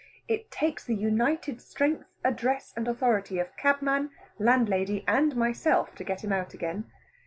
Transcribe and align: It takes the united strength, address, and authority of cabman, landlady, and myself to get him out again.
It 0.27 0.49
takes 0.49 0.83
the 0.83 0.95
united 0.95 1.61
strength, 1.61 2.05
address, 2.23 2.73
and 2.75 2.87
authority 2.87 3.37
of 3.37 3.55
cabman, 3.55 4.09
landlady, 4.39 5.03
and 5.07 5.35
myself 5.35 5.93
to 5.93 6.03
get 6.03 6.23
him 6.23 6.33
out 6.33 6.55
again. 6.55 6.85